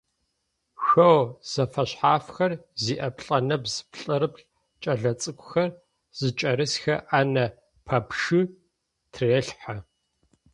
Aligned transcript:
Шъо 0.83 1.11
зэфэшъхьафхэр 1.51 2.51
зиӏэ 2.83 3.09
плӏэнэбз 3.17 3.73
плӏырыплӏ 3.91 4.47
кӏэлэцӏыкӏухэр 4.81 5.69
зыкӏэрысхэ 6.19 6.95
ӏанэ 7.09 7.45
пэпчъы 7.85 8.41
тырелъхьэ. 9.11 9.75